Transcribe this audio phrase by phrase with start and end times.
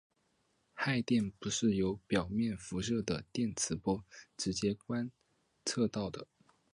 [0.73, 4.03] 氦闪不是由表面辐射的电磁波
[4.35, 5.11] 直接观
[5.63, 6.25] 测到的。